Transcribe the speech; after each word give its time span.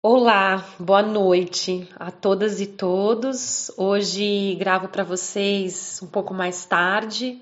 Olá, 0.00 0.64
boa 0.78 1.02
noite 1.02 1.88
a 1.96 2.12
todas 2.12 2.60
e 2.60 2.66
todos. 2.66 3.68
Hoje 3.76 4.54
gravo 4.54 4.86
para 4.86 5.02
vocês 5.02 5.98
um 6.00 6.06
pouco 6.06 6.32
mais 6.32 6.64
tarde, 6.64 7.36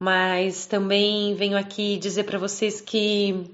mas 0.00 0.64
também 0.64 1.34
venho 1.34 1.58
aqui 1.58 1.98
dizer 1.98 2.24
para 2.24 2.38
vocês 2.38 2.80
que 2.80 3.50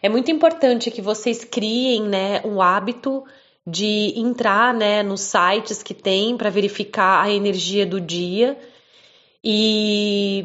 é 0.00 0.08
muito 0.08 0.30
importante 0.30 0.90
que 0.90 1.02
vocês 1.02 1.44
criem, 1.44 2.08
né, 2.08 2.40
um 2.42 2.62
hábito 2.62 3.22
de 3.66 4.14
entrar, 4.16 4.72
né, 4.72 5.02
nos 5.02 5.20
sites 5.20 5.82
que 5.82 5.92
tem 5.92 6.38
para 6.38 6.48
verificar 6.48 7.22
a 7.22 7.30
energia 7.30 7.84
do 7.84 8.00
dia 8.00 8.58
e 9.44 10.42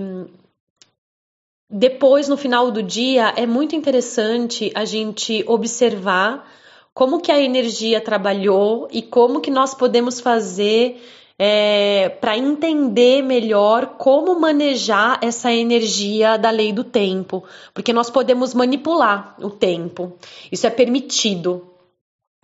depois 1.70 2.28
no 2.28 2.36
final 2.36 2.70
do 2.70 2.84
dia 2.84 3.34
é 3.38 3.46
muito 3.46 3.78
interessante 3.78 4.74
a 4.76 4.84
gente 4.84 5.42
observar 5.48 6.46
como 6.94 7.20
que 7.20 7.32
a 7.32 7.41
energia 7.41 8.00
trabalhou 8.00 8.88
e 8.91 9.02
como 9.02 9.41
que 9.41 9.49
nós 9.49 9.73
podemos 9.73 10.20
fazer 10.20 11.02
é, 11.38 12.09
para 12.09 12.38
entender 12.38 13.23
melhor 13.23 13.98
como 13.98 14.40
manejar 14.40 15.20
essa 15.22 15.52
energia 15.52 16.38
da 16.38 16.52
lei 16.52 16.72
do 16.72 16.84
tempo, 16.84 17.44
porque 17.73 17.91
nós 17.91 18.09
podemos 18.09 18.53
manipular 18.53 19.36
o 19.40 19.50
tempo, 19.50 20.17
isso 20.52 20.67
é 20.67 20.70
permitido. 20.70 21.70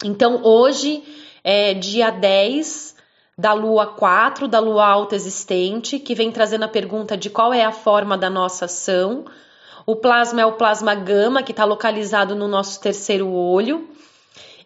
Então, 0.04 0.42
hoje 0.44 1.04
é 1.44 1.74
dia 1.74 2.10
10 2.10 2.96
da 3.38 3.54
lua 3.54 3.86
4, 3.88 4.48
da 4.48 4.60
lua 4.60 4.86
alta 4.86 5.16
existente, 5.16 6.00
que 6.00 6.16
vem 6.16 6.32
trazendo 6.32 6.66
a 6.66 6.70
pergunta 6.70 7.16
de 7.16 7.30
qual 7.30 7.54
é 7.54 7.64
a 7.64 7.72
forma 7.72 8.18
da 8.18 8.30
nossa 8.30 8.66
ação. 8.66 9.26
O 9.86 9.96
plasma 9.96 10.42
é 10.42 10.46
o 10.46 10.54
plasma 10.54 10.94
gama, 10.94 11.42
que 11.42 11.52
está 11.52 11.64
localizado 11.64 12.36
no 12.36 12.48
nosso 12.48 12.82
terceiro 12.82 13.30
olho. 13.32 13.88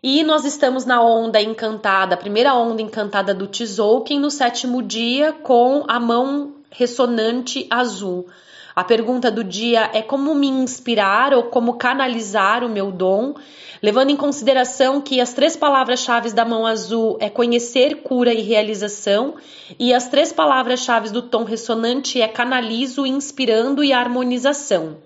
E 0.05 0.21
nós 0.21 0.43
estamos 0.43 0.84
na 0.84 1.02
onda 1.02 1.41
encantada, 1.41 2.16
a 2.16 2.17
primeira 2.17 2.53
onda 2.53 2.81
encantada 2.81 3.34
do 3.34 3.48
Tzolk'in 3.48 4.20
no 4.20 4.29
sétimo 4.29 4.84
dia 4.84 5.32
com 5.32 5.85
a 5.87 5.98
mão 5.98 6.55
ressonante 6.70 7.65
azul. 7.70 8.27
A 8.76 8.84
pergunta 8.84 9.31
do 9.31 9.46
dia 9.46 9.90
é 9.93 10.01
como 10.01 10.35
me 10.35 10.48
inspirar 10.48 11.34
ou 11.34 11.43
como 11.43 11.76
canalizar 11.76 12.65
o 12.65 12.70
meu 12.70 12.91
dom, 12.91 13.34
levando 13.81 14.09
em 14.09 14.18
consideração 14.18 14.99
que 14.99 15.21
as 15.21 15.31
três 15.31 15.55
palavras-chave 15.55 16.34
da 16.34 16.43
mão 16.43 16.68
azul 16.68 17.15
é 17.21 17.29
conhecer, 17.29 18.01
cura 18.01 18.34
e 18.34 18.41
realização, 18.41 19.35
e 19.79 19.93
as 19.93 20.09
três 20.09 20.34
palavras-chave 20.34 21.12
do 21.12 21.21
tom 21.21 21.46
ressonante 21.46 22.21
é 22.21 22.27
canalizo, 22.27 23.05
inspirando 23.05 23.81
e 23.81 23.93
harmonização. 23.93 24.98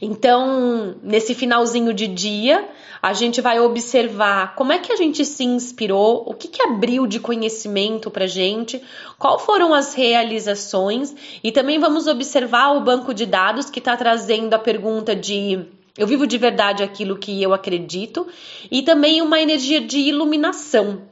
Então, 0.00 0.96
nesse 1.02 1.34
finalzinho 1.34 1.92
de 1.92 2.06
dia, 2.06 2.68
a 3.02 3.12
gente 3.12 3.40
vai 3.40 3.58
observar 3.60 4.54
como 4.54 4.72
é 4.72 4.78
que 4.78 4.92
a 4.92 4.96
gente 4.96 5.24
se 5.24 5.44
inspirou, 5.44 6.24
o 6.26 6.34
que, 6.34 6.48
que 6.48 6.62
abriu 6.62 7.06
de 7.06 7.18
conhecimento 7.18 8.10
para 8.10 8.26
gente, 8.26 8.82
qual 9.18 9.38
foram 9.38 9.74
as 9.74 9.94
realizações 9.94 11.14
e 11.42 11.50
também 11.50 11.78
vamos 11.78 12.06
observar 12.06 12.76
o 12.76 12.80
banco 12.80 13.12
de 13.12 13.26
dados 13.26 13.70
que 13.70 13.78
está 13.78 13.96
trazendo 13.96 14.54
a 14.54 14.58
pergunta 14.58 15.14
de 15.14 15.66
eu 15.96 16.06
vivo 16.06 16.28
de 16.28 16.38
verdade 16.38 16.84
aquilo 16.84 17.18
que 17.18 17.42
eu 17.42 17.52
acredito 17.52 18.28
e 18.70 18.82
também 18.82 19.20
uma 19.20 19.40
energia 19.40 19.80
de 19.80 19.98
iluminação. 19.98 21.02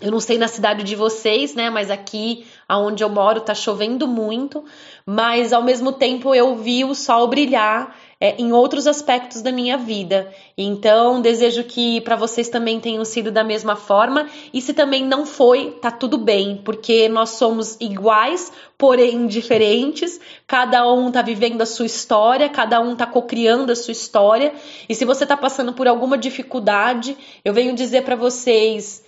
Eu 0.00 0.10
não 0.10 0.20
sei 0.20 0.36
na 0.38 0.48
cidade 0.48 0.82
de 0.82 0.94
vocês, 0.94 1.54
né? 1.54 1.70
Mas 1.70 1.90
aqui 1.90 2.46
aonde 2.68 3.02
eu 3.02 3.08
moro 3.08 3.40
tá 3.40 3.54
chovendo 3.54 4.06
muito, 4.06 4.64
mas 5.06 5.52
ao 5.52 5.62
mesmo 5.62 5.92
tempo 5.92 6.34
eu 6.34 6.56
vi 6.56 6.84
o 6.84 6.94
sol 6.94 7.28
brilhar 7.28 7.94
é, 8.20 8.36
em 8.38 8.52
outros 8.52 8.86
aspectos 8.86 9.40
da 9.40 9.50
minha 9.50 9.78
vida. 9.78 10.30
Então, 10.56 11.22
desejo 11.22 11.64
que 11.64 12.02
para 12.02 12.16
vocês 12.16 12.50
também 12.50 12.78
tenham 12.78 13.02
sido 13.02 13.32
da 13.32 13.42
mesma 13.42 13.76
forma. 13.76 14.28
E 14.52 14.60
se 14.60 14.74
também 14.74 15.02
não 15.02 15.24
foi, 15.24 15.70
tá 15.80 15.90
tudo 15.90 16.18
bem, 16.18 16.60
porque 16.62 17.08
nós 17.08 17.30
somos 17.30 17.78
iguais, 17.80 18.52
porém 18.76 19.26
diferentes. 19.26 20.20
Cada 20.46 20.86
um 20.92 21.10
tá 21.10 21.22
vivendo 21.22 21.62
a 21.62 21.66
sua 21.66 21.86
história, 21.86 22.48
cada 22.50 22.78
um 22.78 22.94
tá 22.94 23.06
cocriando 23.06 23.72
a 23.72 23.76
sua 23.76 23.92
história. 23.92 24.52
E 24.86 24.94
se 24.94 25.06
você 25.06 25.24
tá 25.24 25.36
passando 25.36 25.72
por 25.72 25.88
alguma 25.88 26.18
dificuldade, 26.18 27.16
eu 27.42 27.54
venho 27.54 27.74
dizer 27.74 28.02
para 28.02 28.16
vocês 28.16 29.02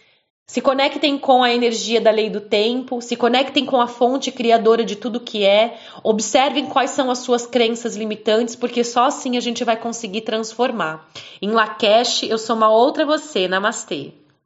se 0.46 0.60
conectem 0.60 1.18
com 1.18 1.42
a 1.42 1.52
energia 1.52 2.00
da 2.00 2.10
lei 2.10 2.28
do 2.28 2.40
tempo, 2.40 3.00
se 3.00 3.16
conectem 3.16 3.64
com 3.64 3.80
a 3.80 3.86
fonte 3.86 4.30
criadora 4.30 4.84
de 4.84 4.96
tudo 4.96 5.20
que 5.20 5.44
é, 5.44 5.78
observem 6.02 6.66
quais 6.66 6.90
são 6.90 7.10
as 7.10 7.18
suas 7.18 7.46
crenças 7.46 7.96
limitantes, 7.96 8.56
porque 8.56 8.84
só 8.84 9.06
assim 9.06 9.36
a 9.36 9.40
gente 9.40 9.64
vai 9.64 9.76
conseguir 9.76 10.22
transformar. 10.22 11.08
Em 11.40 11.50
Lakesh, 11.50 12.24
eu 12.24 12.38
sou 12.38 12.56
uma 12.56 12.68
outra 12.68 13.06
você. 13.06 13.48
Namastê. 13.48 14.21